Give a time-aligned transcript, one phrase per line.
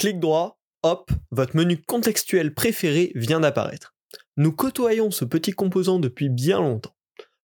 [0.00, 3.94] Clic droit, hop, votre menu contextuel préféré vient d'apparaître.
[4.38, 6.96] Nous côtoyons ce petit composant depuis bien longtemps.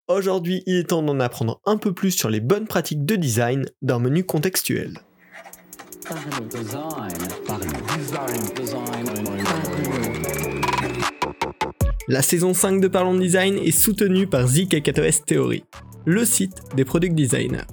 [0.08, 3.66] Aujourd'hui, il est temps d'en apprendre un peu plus sur les bonnes pratiques de design
[3.82, 5.00] d'un menu contextuel.
[12.08, 15.64] La saison 5 de Parlons Design est soutenue par ZKKOS Theory,
[16.06, 17.66] le site des product designers.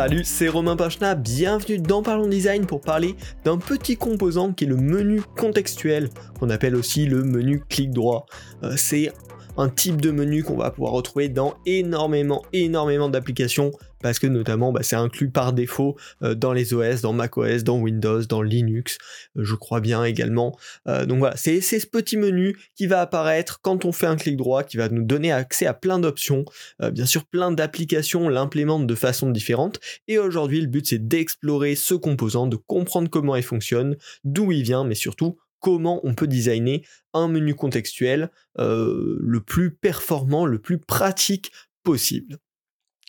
[0.00, 4.66] Salut, c'est Romain Pachna, bienvenue dans Parlons Design pour parler d'un petit composant qui est
[4.66, 8.24] le menu contextuel, qu'on appelle aussi le menu clic droit.
[8.62, 9.12] Euh, c'est
[9.58, 14.72] un type de menu qu'on va pouvoir retrouver dans énormément, énormément d'applications parce que notamment
[14.72, 18.98] bah, c'est inclus par défaut euh, dans les OS, dans macOS, dans Windows, dans Linux,
[19.36, 20.56] euh, je crois bien également.
[20.88, 24.36] Euh, donc voilà, c'est ce petit menu qui va apparaître quand on fait un clic
[24.36, 26.44] droit, qui va nous donner accès à plein d'options,
[26.92, 31.94] bien sûr plein d'applications l'implémentent de façon différente, et aujourd'hui le but c'est d'explorer ce
[31.94, 36.82] composant, de comprendre comment il fonctionne, d'où il vient, mais surtout comment on peut designer
[37.12, 42.38] un menu contextuel le plus performant, le plus pratique possible.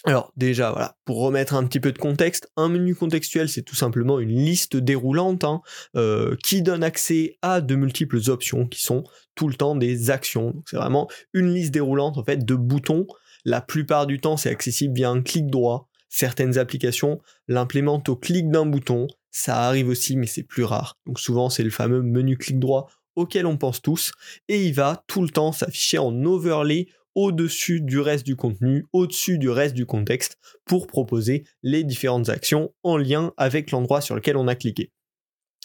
[0.03, 3.75] Alors déjà, voilà, pour remettre un petit peu de contexte, un menu contextuel, c'est tout
[3.75, 5.61] simplement une liste déroulante hein,
[5.95, 9.03] euh, qui donne accès à de multiples options qui sont
[9.35, 10.63] tout le temps des actions.
[10.65, 13.05] C'est vraiment une liste déroulante en fait de boutons.
[13.45, 15.87] La plupart du temps, c'est accessible via un clic droit.
[16.09, 19.07] Certaines applications l'implémentent au clic d'un bouton.
[19.29, 20.97] Ça arrive aussi, mais c'est plus rare.
[21.05, 24.13] Donc souvent, c'est le fameux menu clic droit auquel on pense tous,
[24.47, 29.37] et il va tout le temps s'afficher en overlay au-dessus du reste du contenu, au-dessus
[29.37, 34.37] du reste du contexte, pour proposer les différentes actions en lien avec l'endroit sur lequel
[34.37, 34.91] on a cliqué.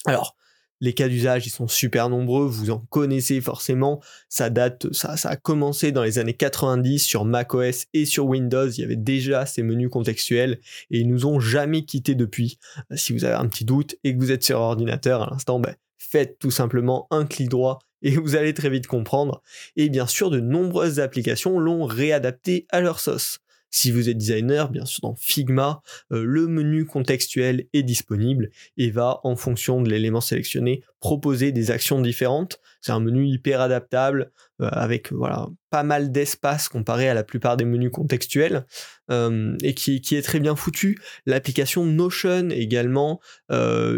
[0.06, 0.36] Alors,
[0.80, 4.02] les cas d'usage, ils sont super nombreux, vous en connaissez forcément.
[4.28, 8.68] Ça date, ça, a commencé dans les années 90 sur macOS et sur Windows.
[8.68, 10.60] Il y avait déjà ces menus contextuels
[10.90, 12.58] et ils nous ont jamais quittés depuis.
[12.94, 15.74] Si vous avez un petit doute et que vous êtes sur ordinateur à l'instant, ben,
[15.96, 19.42] faites tout simplement un clic droit et vous allez très vite comprendre.
[19.74, 23.40] Et bien sûr, de nombreuses applications l'ont réadapté à leur sauce.
[23.78, 28.48] Si vous êtes designer, bien sûr dans Figma, euh, le menu contextuel est disponible
[28.78, 32.58] et va, en fonction de l'élément sélectionné, proposer des actions différentes.
[32.80, 34.32] C'est un menu hyper adaptable
[34.62, 38.64] euh, avec voilà pas mal d'espace comparé à la plupart des menus contextuels
[39.10, 40.98] euh, et qui, qui, est très bien foutu.
[41.26, 43.20] L'application Notion également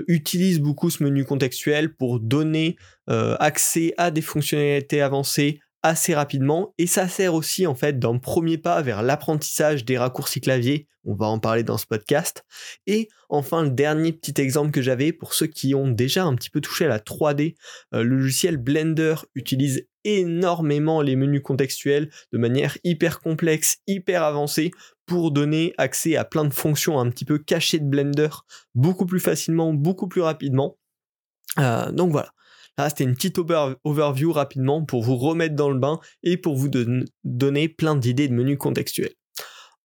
[0.09, 6.87] utilise beaucoup ce menu contextuel pour donner accès à des fonctionnalités avancées assez rapidement et
[6.87, 11.27] ça sert aussi en fait d'un premier pas vers l'apprentissage des raccourcis clavier, on va
[11.27, 12.45] en parler dans ce podcast.
[12.87, 16.51] Et enfin le dernier petit exemple que j'avais pour ceux qui ont déjà un petit
[16.51, 17.55] peu touché à la 3D,
[17.95, 24.71] euh, le logiciel Blender utilise énormément les menus contextuels de manière hyper complexe, hyper avancée
[25.07, 28.29] pour donner accès à plein de fonctions un petit peu cachées de Blender
[28.75, 30.77] beaucoup plus facilement, beaucoup plus rapidement.
[31.59, 32.31] Euh, donc voilà,
[32.79, 36.71] ah, c'était une petite overview rapidement pour vous remettre dans le bain et pour vous
[37.25, 39.15] donner plein d'idées de menus contextuels.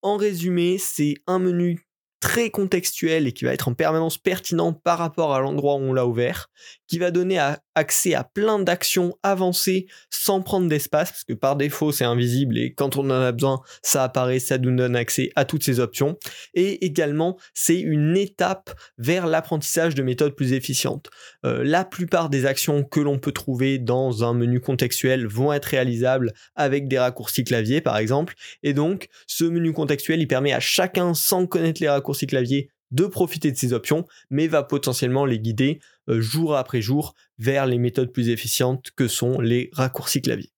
[0.03, 1.87] En résumé, c'est un menu
[2.19, 5.93] très contextuel et qui va être en permanence pertinent par rapport à l'endroit où on
[5.93, 6.51] l'a ouvert,
[6.93, 7.39] qui va donner
[7.73, 12.75] accès à plein d'actions avancées sans prendre d'espace, parce que par défaut c'est invisible et
[12.75, 16.19] quand on en a besoin, ça apparaît, ça nous donne accès à toutes ces options.
[16.53, 21.09] Et également, c'est une étape vers l'apprentissage de méthodes plus efficientes.
[21.47, 25.65] Euh, la plupart des actions que l'on peut trouver dans un menu contextuel vont être
[25.65, 30.59] réalisables avec des raccourcis clavier par exemple, et donc ce menu contextuel il permet à
[30.59, 35.39] chacun sans connaître les raccourcis clavier de profiter de ces options, mais va potentiellement les
[35.39, 40.51] guider euh, jour après jour vers les méthodes plus efficientes que sont les raccourcis clavier.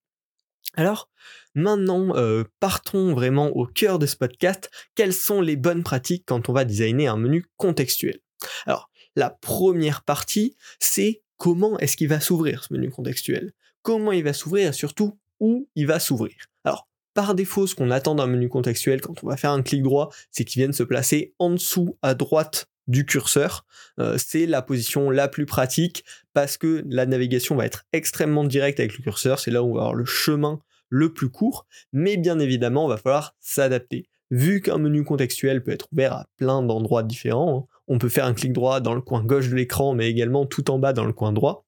[0.76, 1.10] Alors,
[1.56, 4.70] maintenant, euh, partons vraiment au cœur de ce podcast.
[4.94, 8.20] Quelles sont les bonnes pratiques quand on va designer un menu contextuel?
[8.66, 13.54] Alors, la première partie, c'est comment est-ce qu'il va s'ouvrir ce menu contextuel?
[13.82, 16.36] Comment il va s'ouvrir et surtout où il va s'ouvrir?
[16.66, 19.82] Alors, par défaut, ce qu'on attend d'un menu contextuel quand on va faire un clic
[19.82, 23.66] droit, c'est qu'il vienne se placer en dessous à droite du curseur.
[24.00, 26.04] Euh, c'est la position la plus pratique
[26.34, 29.40] parce que la navigation va être extrêmement directe avec le curseur.
[29.40, 30.60] C'est là où on va avoir le chemin
[30.90, 31.66] le plus court.
[31.94, 34.08] Mais bien évidemment, il va falloir s'adapter.
[34.32, 38.34] Vu qu'un menu contextuel peut être ouvert à plein d'endroits différents, on peut faire un
[38.34, 41.14] clic droit dans le coin gauche de l'écran, mais également tout en bas dans le
[41.14, 41.66] coin droit.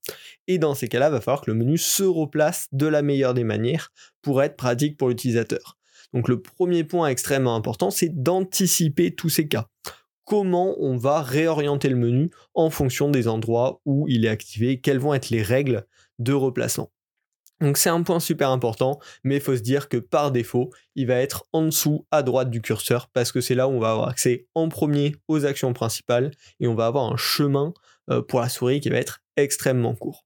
[0.48, 3.36] Et dans ces cas-là, il va falloir que le menu se replace de la meilleure
[3.36, 3.92] des manières
[4.24, 5.78] pour être pratique pour l'utilisateur.
[6.14, 9.68] Donc le premier point extrêmement important, c'est d'anticiper tous ces cas.
[10.24, 15.00] Comment on va réorienter le menu en fonction des endroits où il est activé, quelles
[15.00, 15.86] vont être les règles
[16.20, 16.90] de replacement?
[17.60, 21.08] Donc c'est un point super important, mais il faut se dire que par défaut, il
[21.08, 23.92] va être en dessous à droite du curseur parce que c'est là où on va
[23.92, 27.74] avoir accès en premier aux actions principales et on va avoir un chemin
[28.12, 30.26] euh, pour la souris qui va être extrêmement court.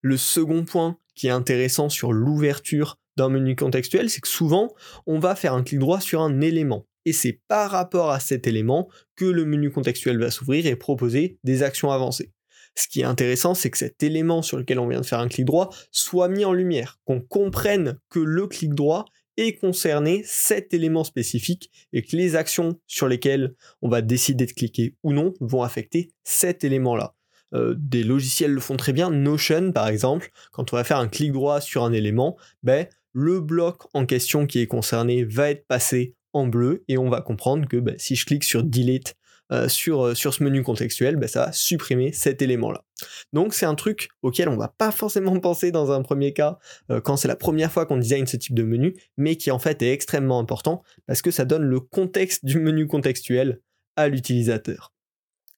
[0.00, 4.72] Le second point qui est intéressant sur l'ouverture d'un menu contextuel, c'est que souvent
[5.06, 6.86] on va faire un clic droit sur un élément.
[7.04, 11.38] Et c'est par rapport à cet élément que le menu contextuel va s'ouvrir et proposer
[11.44, 12.32] des actions avancées.
[12.74, 15.28] Ce qui est intéressant, c'est que cet élément sur lequel on vient de faire un
[15.28, 19.06] clic droit soit mis en lumière, qu'on comprenne que le clic droit
[19.36, 24.52] est concerné cet élément spécifique et que les actions sur lesquelles on va décider de
[24.52, 27.14] cliquer ou non vont affecter cet élément-là.
[27.54, 29.10] Euh, des logiciels le font très bien.
[29.10, 33.40] Notion, par exemple, quand on va faire un clic droit sur un élément, ben, le
[33.40, 37.66] bloc en question qui est concerné va être passé en bleu et on va comprendre
[37.66, 39.16] que ben, si je clique sur Delete
[39.52, 42.84] euh, sur, euh, sur ce menu contextuel, bah, ça va supprimer cet élément-là.
[43.32, 46.58] Donc c'est un truc auquel on va pas forcément penser dans un premier cas
[46.90, 49.58] euh, quand c'est la première fois qu'on design ce type de menu, mais qui en
[49.58, 53.60] fait est extrêmement important parce que ça donne le contexte du menu contextuel
[53.96, 54.92] à l'utilisateur.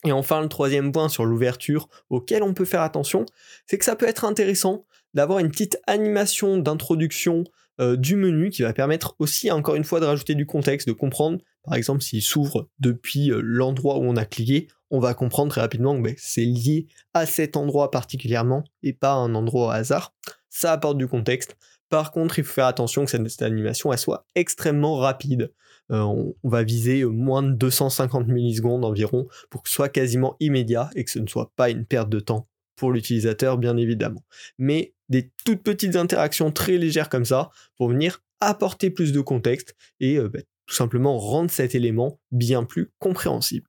[0.06, 3.26] Et enfin, le troisième point sur l'ouverture auquel on peut faire attention,
[3.66, 7.44] c'est que ça peut être intéressant d'avoir une petite animation d'introduction
[7.78, 11.38] du menu qui va permettre aussi, encore une fois, de rajouter du contexte, de comprendre
[11.64, 15.60] par exemple, s'il s'ouvre depuis euh, l'endroit où on a cliqué, on va comprendre très
[15.60, 19.70] rapidement que ben, c'est lié à cet endroit particulièrement et pas à un endroit au
[19.70, 20.14] hasard.
[20.50, 21.56] Ça apporte du contexte.
[21.88, 25.52] Par contre, il faut faire attention que cette, animation soit extrêmement rapide.
[25.90, 30.90] Euh, on, va viser moins de 250 millisecondes environ pour que ce soit quasiment immédiat
[30.94, 34.24] et que ce ne soit pas une perte de temps pour l'utilisateur, bien évidemment.
[34.58, 39.76] Mais des toutes petites interactions très légères comme ça pour venir apporter plus de contexte
[40.00, 40.42] et euh, ben,
[40.74, 43.68] simplement rendre cet élément bien plus compréhensible.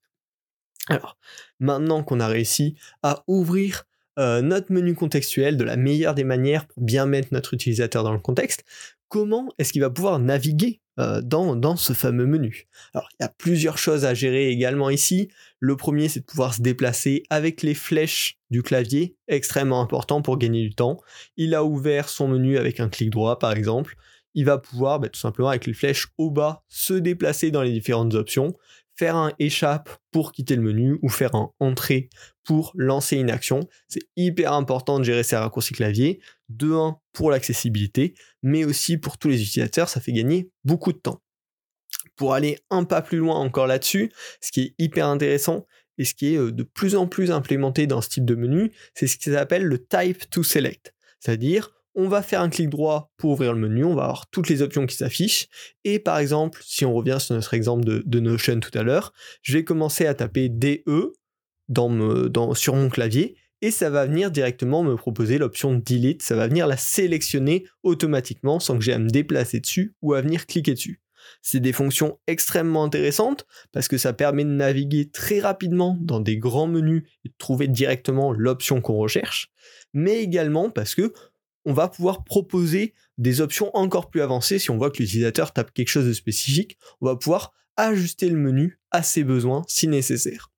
[0.88, 1.18] Alors,
[1.60, 3.86] maintenant qu'on a réussi à ouvrir
[4.20, 8.14] euh, notre menu contextuel de la meilleure des manières pour bien mettre notre utilisateur dans
[8.14, 8.64] le contexte,
[9.08, 12.68] comment est-ce qu'il va pouvoir naviguer euh, dans, dans, ce fameux menu?
[12.94, 15.30] Alors, il y a plusieurs choses à gérer également ici.
[15.60, 20.38] Le premier, c'est de pouvoir se déplacer avec les flèches du clavier, extrêmement important pour
[20.38, 21.00] gagner du temps.
[21.38, 23.96] Il a ouvert son menu avec un clic droit, par exemple
[24.34, 27.72] il va pouvoir bah, tout simplement avec les flèches au bas se déplacer dans les
[27.72, 28.56] différentes options,
[28.96, 32.10] faire un échappe pour quitter le menu ou faire un entrée
[32.44, 33.68] pour lancer une action.
[33.88, 36.20] C'est hyper important de gérer ces raccourcis clavier.
[36.50, 38.14] De 1 pour l'accessibilité,
[38.44, 41.22] mais aussi pour tous les utilisateurs, ça fait gagner beaucoup de temps.
[42.16, 45.66] Pour aller un pas plus loin encore là-dessus, ce qui est hyper intéressant
[45.98, 48.72] et ce qui est euh, de plus en plus implémenté dans ce type de menu,
[48.94, 50.94] c'est ce qui s'appelle le type to select.
[51.20, 54.50] C'est-à-dire, on va faire un clic droit pour ouvrir le menu, on va avoir toutes
[54.50, 55.48] les options qui s'affichent.
[55.84, 59.54] Et par exemple, si on revient sur notre exemple de, Notion tout à l'heure, je
[59.54, 60.84] vais commencer à taper DE
[62.56, 66.68] sur mon clavier et ça va venir directement me proposer l'option Delete, ça va venir
[66.68, 71.02] la sélectionner automatiquement sans que j'ai à me déplacer dessus ou à venir cliquer dessus.
[71.42, 76.38] C'est des fonctions extrêmement intéressantes parce que ça permet de naviguer très rapidement dans des
[76.38, 79.50] grands menus et de trouver directement l'option qu'on recherche,
[79.94, 81.14] mais également parce que
[81.66, 84.60] on va pouvoir proposer des options encore plus avancées.
[84.60, 88.38] Si on voit que l'utilisateur tape quelque chose de spécifique, on va pouvoir ajuster le
[88.38, 90.52] menu à ses besoins si nécessaire.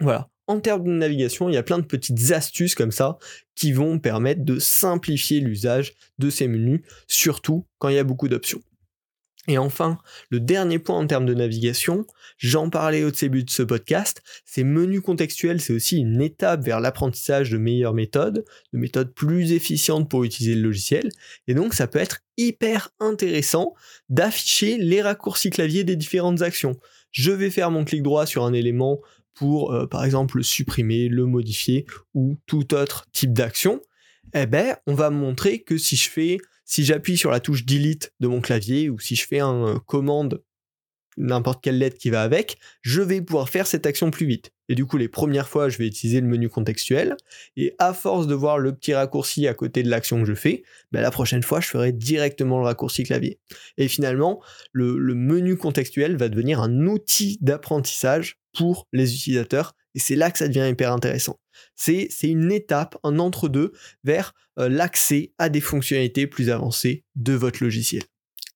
[0.00, 0.28] Voilà.
[0.46, 3.16] En termes de navigation, il y a plein de petites astuces comme ça
[3.54, 8.28] qui vont permettre de simplifier l'usage de ces menus, surtout quand il y a beaucoup
[8.28, 8.60] d'options.
[9.46, 9.98] Et enfin,
[10.30, 12.06] le dernier point en termes de navigation,
[12.38, 16.80] j'en parlais au début de ce podcast, ces menus contextuels, c'est aussi une étape vers
[16.80, 21.10] l'apprentissage de meilleures méthodes, de méthodes plus efficientes pour utiliser le logiciel,
[21.46, 23.74] et donc ça peut être hyper intéressant
[24.08, 26.76] d'afficher les raccourcis clavier des différentes actions.
[27.10, 29.00] Je vais faire mon clic droit sur un élément
[29.34, 33.80] pour, euh, par exemple, le supprimer, le modifier ou tout autre type d'action.
[34.32, 38.12] Eh ben, on va montrer que si je fais si j'appuie sur la touche delete
[38.20, 40.42] de mon clavier ou si je fais un euh, commande
[41.16, 44.50] n'importe quelle lettre qui va avec, je vais pouvoir faire cette action plus vite.
[44.68, 47.16] Et du coup, les premières fois, je vais utiliser le menu contextuel.
[47.56, 50.62] Et à force de voir le petit raccourci à côté de l'action que je fais,
[50.90, 53.38] ben, la prochaine fois, je ferai directement le raccourci clavier.
[53.76, 54.42] Et finalement,
[54.72, 59.74] le, le menu contextuel va devenir un outil d'apprentissage pour les utilisateurs.
[59.94, 61.38] Et c'est là que ça devient hyper intéressant.
[61.76, 63.72] C'est une étape, un entre-deux
[64.02, 68.02] vers euh, l'accès à des fonctionnalités plus avancées de votre logiciel.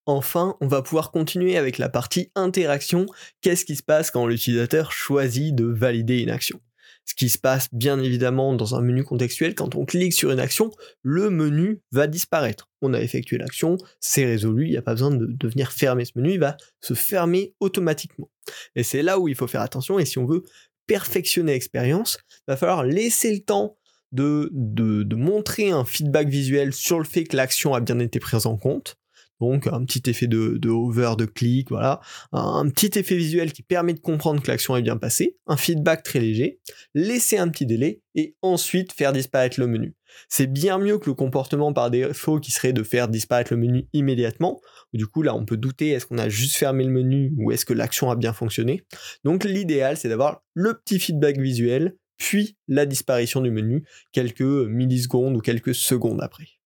[0.07, 3.07] Enfin, on va pouvoir continuer avec la partie interaction.
[3.42, 6.61] Qu'est-ce qui se passe quand l'utilisateur choisit de valider une action?
[7.04, 10.40] Ce qui se passe bien évidemment dans un menu contextuel, quand on clique sur une
[10.40, 10.71] action,
[11.02, 12.68] le menu va disparaître.
[12.83, 16.04] On a effectué l'action, c'est résolu, il n'y a pas besoin de, de venir fermer
[16.04, 18.30] ce menu, il va se fermer automatiquement.
[18.76, 20.42] Et c'est là où il faut faire attention, et si on veut
[20.88, 23.76] perfectionner l'expérience, il va falloir laisser le temps
[24.11, 28.47] de, de, montrer un feedback visuel sur le fait que l'action a bien été prise
[28.47, 28.97] en compte.
[29.40, 32.00] Donc un petit effet de, de hover, de clic, voilà.
[32.33, 35.37] Un, petit effet visuel qui permet de comprendre que l'action est bien passée.
[35.47, 36.61] Un feedback très léger.
[36.95, 39.95] Laisser un petit délai et ensuite faire disparaître le menu.
[40.28, 43.87] C'est bien mieux que le comportement par défaut qui serait de faire disparaître le menu
[43.92, 44.61] immédiatement.
[44.92, 47.64] Du coup là on peut douter est-ce qu'on a juste fermé le menu ou est-ce
[47.64, 48.85] que l'action a bien fonctionné?
[49.25, 55.37] Donc l'idéal c'est d'avoir le petit feedback visuel puis la disparition du menu quelques millisecondes
[55.37, 56.58] ou quelques secondes après.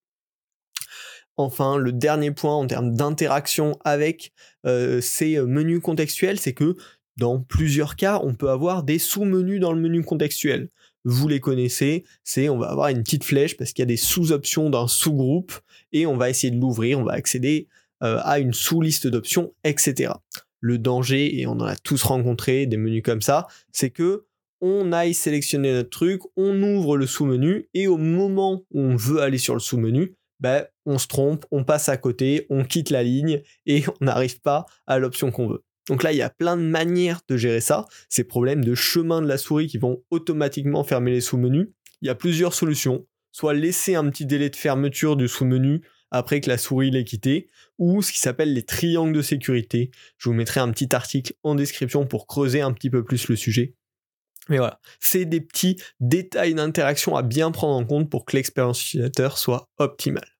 [1.36, 4.32] Enfin, le dernier point en termes d'interaction avec
[4.66, 6.76] euh, ces menus contextuels, c'est que
[7.16, 10.68] dans plusieurs cas, on peut avoir des sous-menus dans le menu contextuel.
[11.04, 13.96] Vous les connaissez, c'est on va avoir une petite flèche parce qu'il y a des
[13.96, 15.52] sous-options d'un sous-groupe
[15.92, 17.68] et on va essayer de l'ouvrir, on va accéder
[18.02, 20.12] euh, à une sous-liste d'options, etc.
[20.60, 24.24] Le danger, et on en a tous rencontré des menus comme ça, c'est que
[24.60, 29.20] on aille sélectionner notre truc, on ouvre le sous-menu, et au moment où on veut
[29.20, 33.02] aller sur le sous-menu, ben, on se trompe, on passe à côté, on quitte la
[33.02, 35.64] ligne, et on n'arrive pas à l'option qu'on veut.
[35.88, 39.20] Donc là, il y a plein de manières de gérer ça, ces problèmes de chemin
[39.20, 41.68] de la souris qui vont automatiquement fermer les sous-menus.
[42.02, 46.40] Il y a plusieurs solutions, soit laisser un petit délai de fermeture du sous-menu après
[46.40, 47.48] que la souris l'ait quitté,
[47.78, 49.90] ou ce qui s'appelle les triangles de sécurité.
[50.18, 53.36] Je vous mettrai un petit article en description pour creuser un petit peu plus le
[53.36, 53.74] sujet.
[54.48, 58.84] Mais voilà, c'est des petits détails d'interaction à bien prendre en compte pour que l'expérience
[58.84, 60.31] utilisateur soit optimale.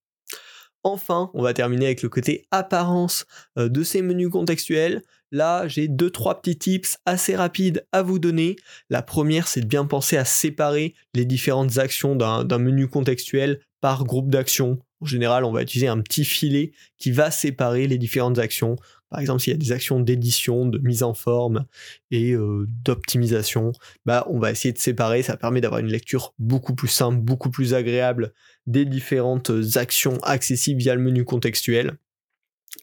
[0.85, 3.27] Enfin, on va terminer avec le côté apparence
[3.59, 5.03] euh, de ces menus contextuels.
[5.31, 8.57] Là, j'ai deux trois petits tips assez rapides à vous donner.
[8.91, 14.05] La première, c'est de bien penser à séparer les différentes actions d'un menu contextuel par
[14.05, 14.79] groupe d'actions.
[15.01, 18.77] En général, on va utiliser un petit filet qui va séparer les différentes actions.
[19.13, 21.67] Par exemple, s'il y a des actions d'édition, de mise en forme
[22.11, 23.73] et euh, d'optimisation,
[24.07, 25.23] bah, on va essayer de séparer.
[25.23, 28.33] Ça permet d'avoir une lecture beaucoup plus simple, beaucoup plus agréable
[28.67, 31.99] des différentes actions accessibles via le menu contextuel.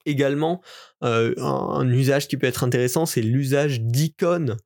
[0.05, 0.62] Également,
[1.03, 4.57] euh, un, usage qui peut être intéressant, c'est l'usage d'icônes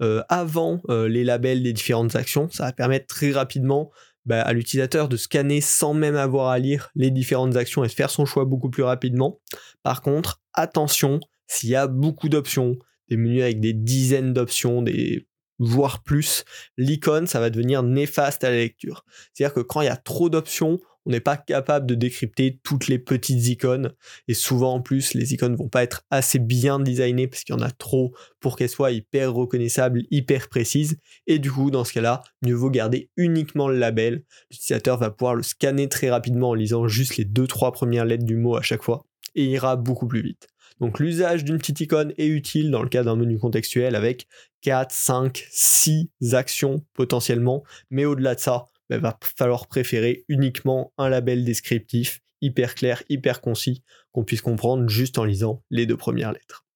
[0.00, 2.48] euh, avant les labels des différentes actions.
[2.50, 3.90] Ça va permettre très rapidement
[4.26, 7.92] bah, à l'utilisateur de scanner sans même avoir à lire les différentes actions et de
[7.92, 9.40] faire son choix beaucoup plus rapidement.
[9.82, 12.76] Par contre, attention, s'il y a beaucoup d'options,
[13.08, 15.26] des menus avec des dizaines d'options, des
[15.58, 16.44] voire plus,
[16.78, 19.04] l'icône, ça va devenir néfaste à la lecture.
[19.32, 22.88] C'est-à-dire que quand il y a trop d'options, on n'est pas capable de décrypter toutes
[22.88, 23.92] les petites icônes.
[24.28, 27.58] Et souvent, en plus, les icônes vont pas être assez bien designées parce qu'il y
[27.58, 30.98] en a trop pour qu'elles soient hyper reconnaissables, hyper précises.
[31.26, 34.24] Et du coup, dans ce cas-là, mieux vaut garder uniquement le label.
[34.50, 38.24] L'utilisateur va pouvoir le scanner très rapidement en lisant juste les deux, trois premières lettres
[38.24, 39.04] du mot à chaque fois
[39.34, 40.48] et ira beaucoup plus vite.
[40.80, 44.26] Donc l'usage d'une petite icône est utile dans le cas d'un menu contextuel avec
[44.62, 51.08] 4, 5, 6 actions potentiellement, mais au-delà de ça, bah, va falloir préférer uniquement un
[51.08, 53.82] label descriptif hyper clair, hyper concis,
[54.12, 56.66] qu'on puisse comprendre juste en lisant les deux premières lettres.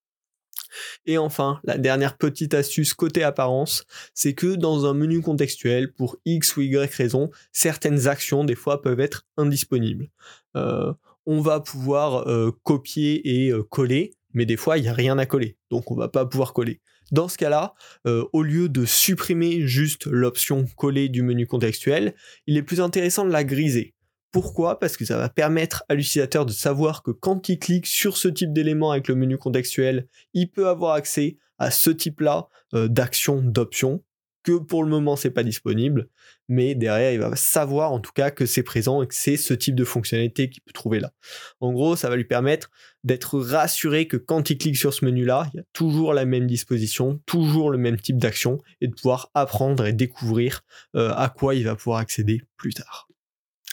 [1.06, 6.16] Et enfin, la dernière petite astuce côté apparence, c'est que dans un menu contextuel, pour
[6.24, 10.08] X ou Y raison, certaines actions des fois peuvent être indisponibles.
[10.56, 10.92] Euh,
[11.26, 15.18] on va pouvoir euh, copier et euh, coller, mais des fois il n'y a rien
[15.18, 16.80] à coller, donc on va pas pouvoir coller.
[17.12, 17.74] Dans ce cas-là,
[18.06, 22.14] euh, au lieu de supprimer juste l'option coller du menu contextuel,
[22.46, 23.94] il est plus intéressant de la griser.
[24.32, 24.78] Pourquoi?
[24.80, 28.28] Parce que ça va permettre à l'utilisateur de savoir que quand il clique sur ce
[28.28, 34.02] type d'élément avec le menu contextuel, il peut avoir accès à ce type-là d'action, d'option,
[34.44, 36.08] que pour le moment c'est pas disponible,
[36.48, 39.54] mais derrière il va savoir en tout cas que c'est présent et que c'est ce
[39.54, 41.12] type de fonctionnalité qu'il peut trouver là.
[41.60, 42.70] En gros, ça va lui permettre
[43.02, 46.24] d'être rassuré que quand il clique sur ce menu là, il y a toujours la
[46.24, 50.62] même disposition, toujours le même type d'action et de pouvoir apprendre et découvrir
[50.96, 53.08] euh, à quoi il va pouvoir accéder plus tard.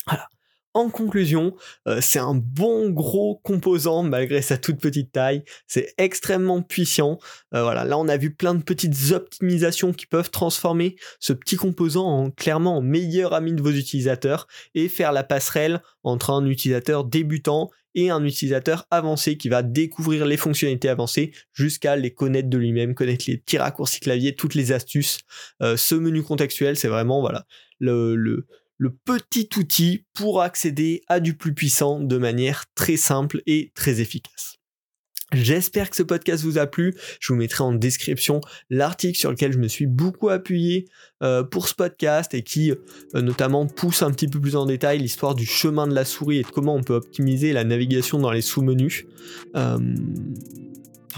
[0.07, 0.27] Voilà.
[0.73, 1.53] En conclusion,
[1.87, 5.43] euh, c'est un bon gros composant malgré sa toute petite taille.
[5.67, 7.19] C'est extrêmement puissant.
[7.53, 11.57] Euh, voilà, là on a vu plein de petites optimisations qui peuvent transformer ce petit
[11.57, 16.45] composant en clairement en meilleur ami de vos utilisateurs et faire la passerelle entre un
[16.45, 22.49] utilisateur débutant et un utilisateur avancé qui va découvrir les fonctionnalités avancées jusqu'à les connaître
[22.49, 25.19] de lui-même, connaître les petits raccourcis clavier, toutes les astuces.
[25.61, 27.45] Euh, ce menu contextuel, c'est vraiment voilà
[27.79, 28.45] le
[28.81, 34.01] le petit outil pour accéder à du plus puissant de manière très simple et très
[34.01, 34.57] efficace.
[35.33, 36.95] J'espère que ce podcast vous a plu.
[37.19, 40.87] Je vous mettrai en description l'article sur lequel je me suis beaucoup appuyé
[41.21, 44.97] euh, pour ce podcast et qui euh, notamment pousse un petit peu plus en détail
[44.97, 48.31] l'histoire du chemin de la souris et de comment on peut optimiser la navigation dans
[48.31, 49.05] les sous-menus.
[49.55, 49.77] Euh,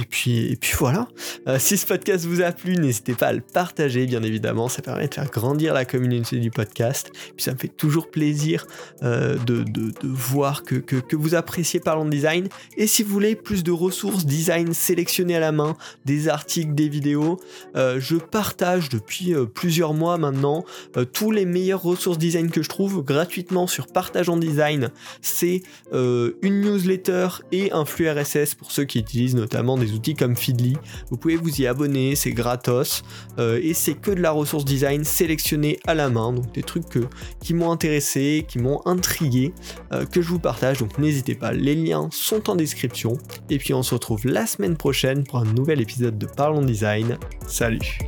[0.02, 1.08] Et puis, et puis voilà.
[1.48, 4.68] Euh, si ce podcast vous a plu, n'hésitez pas à le partager, bien évidemment.
[4.68, 7.12] Ça permet de faire grandir la communauté du podcast.
[7.14, 8.66] Puis ça me fait toujours plaisir
[9.04, 9.64] euh, de,
[10.04, 12.48] voir que, que, vous appréciez Parlons Design.
[12.76, 16.90] Et si vous voulez plus de ressources design sélectionnées à la main, des articles, des
[16.90, 17.40] vidéos,
[17.76, 20.66] euh, je partage depuis plusieurs mois maintenant
[21.14, 24.90] tous les meilleures ressources design que je trouve gratuitement sur Partage en Design.
[25.22, 30.78] C'est une newsletter et un flux RSS pour ceux qui utilisent notamment outils comme Feedly.
[31.10, 33.04] Vous pouvez vous y abonner, c'est gratos
[33.40, 37.00] euh, et c'est que de la ressource design sélectionnée à la main, donc des trucs
[37.42, 39.54] qui m'ont intéressé, qui m'ont intrigué,
[39.92, 40.80] euh, que je vous partage.
[40.80, 43.18] Donc n'hésitez pas, les liens sont en description.
[43.50, 47.18] Et puis on se retrouve la semaine prochaine pour un nouvel épisode de Parlons Design.
[47.48, 48.00] Salut.